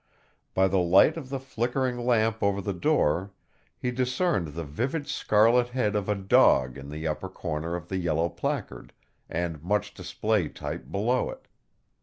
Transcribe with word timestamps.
By 0.55 0.67
the 0.67 0.79
light 0.79 1.15
of 1.15 1.29
the 1.29 1.39
flickering 1.39 1.95
lamp 1.99 2.41
over 2.41 2.59
the 2.59 2.73
door, 2.73 3.33
he 3.77 3.91
discerned 3.91 4.47
the 4.55 4.63
vivid 4.63 5.05
scarlet 5.05 5.67
head 5.67 5.95
of 5.95 6.09
a 6.09 6.15
dog 6.15 6.75
in 6.75 6.89
the 6.89 7.07
upper 7.07 7.29
corner 7.29 7.75
of 7.75 7.87
the 7.87 7.97
yellow 7.97 8.27
placard, 8.27 8.93
and 9.29 9.61
much 9.61 9.93
display 9.93 10.47
type 10.49 10.89
below 10.91 11.29
it. 11.29 11.45